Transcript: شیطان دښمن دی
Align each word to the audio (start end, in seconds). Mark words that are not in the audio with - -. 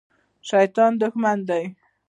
شیطان 0.49 0.91
دښمن 1.01 1.37
دی 1.47 1.63